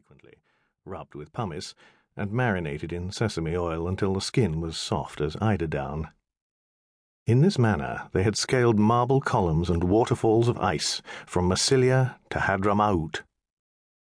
[0.00, 0.38] frequently,
[0.86, 1.74] rubbed with pumice,
[2.16, 6.08] and marinated in sesame oil until the skin was soft as eider down.
[7.26, 12.38] In this manner, they had scaled marble columns and waterfalls of ice from Massilia to
[12.38, 13.20] Hadramaut.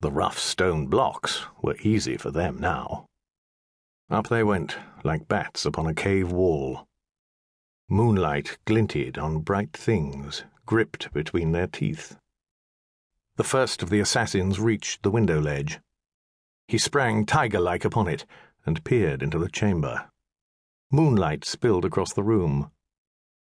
[0.00, 3.04] The rough stone blocks were easy for them now.
[4.08, 6.86] Up they went, like bats upon a cave wall.
[7.90, 12.16] Moonlight glinted on bright things gripped between their teeth.
[13.36, 15.80] The first of the assassins reached the window ledge.
[16.68, 18.24] He sprang tiger like upon it
[18.64, 20.08] and peered into the chamber.
[20.90, 22.70] Moonlight spilled across the room.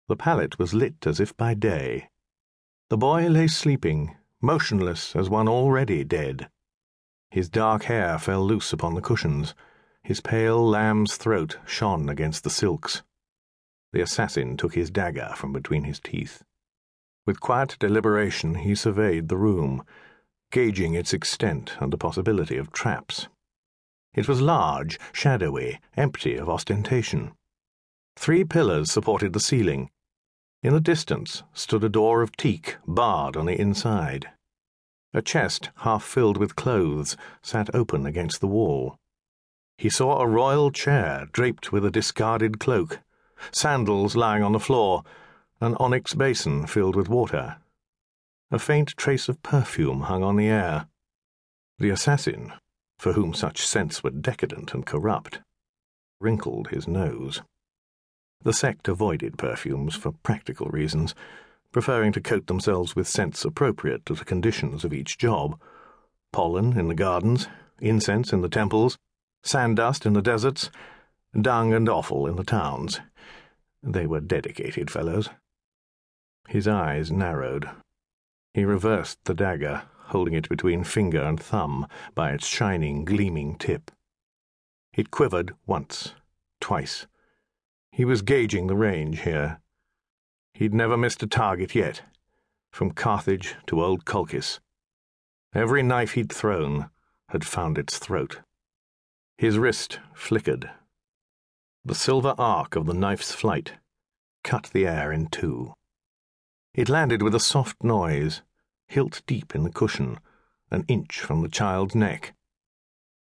[0.08, 2.10] The pallet was lit as if by day.
[2.90, 6.50] The boy lay sleeping, motionless as one already dead.
[7.30, 9.54] His dark hair fell loose upon the cushions.
[10.02, 13.02] His pale lamb's throat shone against the silks.
[13.92, 16.44] The assassin took his dagger from between his teeth.
[17.28, 19.84] With quiet deliberation, he surveyed the room,
[20.50, 23.28] gauging its extent and the possibility of traps.
[24.14, 27.32] It was large, shadowy, empty of ostentation.
[28.16, 29.90] Three pillars supported the ceiling.
[30.62, 34.30] In the distance stood a door of teak, barred on the inside.
[35.12, 38.96] A chest, half filled with clothes, sat open against the wall.
[39.76, 43.00] He saw a royal chair draped with a discarded cloak,
[43.52, 45.04] sandals lying on the floor,
[45.60, 47.56] an onyx basin filled with water.
[48.50, 50.86] A faint trace of perfume hung on the air.
[51.78, 52.52] The assassin,
[52.98, 55.40] for whom such scents were decadent and corrupt,
[56.20, 57.42] wrinkled his nose.
[58.42, 61.14] The sect avoided perfumes for practical reasons,
[61.72, 65.60] preferring to coat themselves with scents appropriate to the conditions of each job
[66.32, 67.48] pollen in the gardens,
[67.80, 68.98] incense in the temples,
[69.42, 70.70] sand-dust in the deserts,
[71.40, 73.00] dung and offal in the towns.
[73.82, 75.30] They were dedicated fellows.
[76.48, 77.68] His eyes narrowed.
[78.54, 83.90] He reversed the dagger, holding it between finger and thumb by its shining, gleaming tip.
[84.94, 86.14] It quivered once,
[86.58, 87.06] twice.
[87.92, 89.60] He was gauging the range here.
[90.54, 92.00] He'd never missed a target yet,
[92.72, 94.58] from Carthage to old Colchis.
[95.54, 96.88] Every knife he'd thrown
[97.28, 98.40] had found its throat.
[99.36, 100.70] His wrist flickered.
[101.84, 103.74] The silver arc of the knife's flight
[104.42, 105.74] cut the air in two.
[106.74, 108.42] It landed with a soft noise,
[108.86, 110.20] hilt deep in the cushion,
[110.70, 112.34] an inch from the child's neck.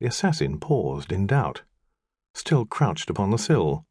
[0.00, 1.62] The assassin paused in doubt,
[2.34, 3.86] still crouched upon the sill.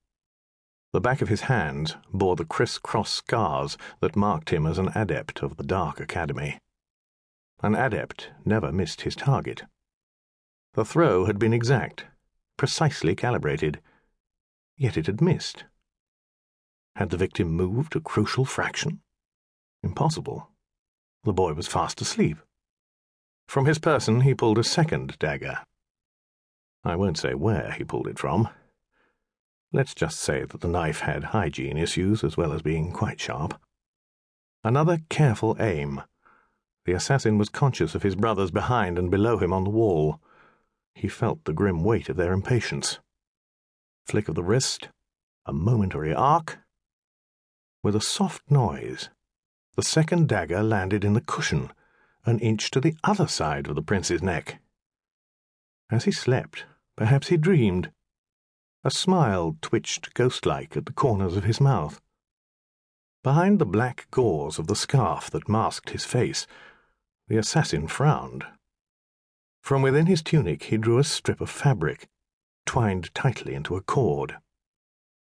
[0.93, 5.41] The back of his hands bore the criss-cross scars that marked him as an adept
[5.41, 6.59] of the Dark Academy.
[7.63, 9.63] An adept never missed his target.
[10.73, 12.05] The throw had been exact,
[12.57, 13.81] precisely calibrated,
[14.77, 15.65] yet it had missed.
[16.95, 19.01] Had the victim moved a crucial fraction?
[19.83, 20.49] Impossible.
[21.23, 22.37] The boy was fast asleep.
[23.47, 25.59] From his person, he pulled a second dagger.
[26.83, 28.49] I won't say where he pulled it from.
[29.73, 33.59] Let's just say that the knife had hygiene issues as well as being quite sharp.
[34.63, 36.01] Another careful aim.
[36.85, 40.19] The assassin was conscious of his brothers behind and below him on the wall.
[40.93, 42.99] He felt the grim weight of their impatience.
[44.05, 44.89] Flick of the wrist,
[45.45, 46.59] a momentary arc.
[47.83, 49.09] With a soft noise,
[49.75, 51.71] the second dagger landed in the cushion,
[52.25, 54.59] an inch to the other side of the prince's neck.
[55.89, 56.65] As he slept,
[56.95, 57.91] perhaps he dreamed.
[58.83, 62.01] A smile twitched ghost-like at the corners of his mouth.
[63.23, 66.47] Behind the black gauze of the scarf that masked his face,
[67.27, 68.43] the assassin frowned.
[69.61, 72.07] From within his tunic he drew a strip of fabric,
[72.65, 74.37] twined tightly into a cord.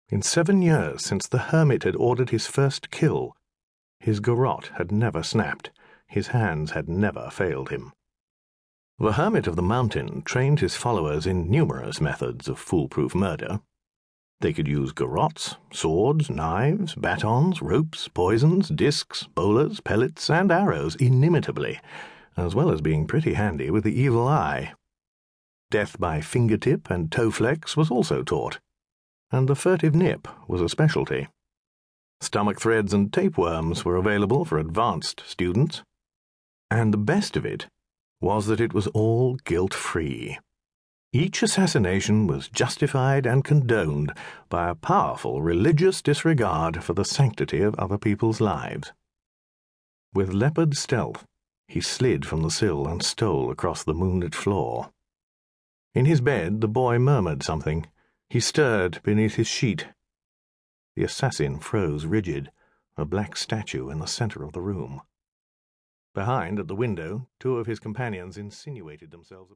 [0.09, 3.37] In seven years since the hermit had ordered his first kill,
[4.01, 5.71] his garrote had never snapped,
[6.07, 7.93] his hands had never failed him.
[8.99, 13.61] The hermit of the mountain trained his followers in numerous methods of foolproof murder.
[14.41, 21.79] They could use garrotes, swords, knives, batons, ropes, poisons, discs, bolas, pellets, and arrows inimitably,
[22.37, 24.73] as well as being pretty handy with the evil eye.
[25.71, 28.59] Death by fingertip and toe flex was also taught,
[29.31, 31.29] and the furtive nip was a specialty.
[32.21, 35.83] Stomach threads and tapeworms were available for advanced students.
[36.71, 37.67] And the best of it
[38.21, 40.39] was that it was all guilt free.
[41.13, 44.13] Each assassination was justified and condoned
[44.49, 48.93] by a powerful religious disregard for the sanctity of other people's lives.
[50.15, 51.25] With leopard stealth,
[51.67, 54.91] he slid from the sill and stole across the moonlit floor.
[55.95, 57.87] In his bed, the boy murmured something.
[58.29, 59.87] He stirred beneath his sheet
[61.01, 62.51] the assassin froze rigid,
[62.99, 65.01] a black statue in the center of the room.
[66.13, 69.49] Behind, at the window, two of his companions insinuated themselves.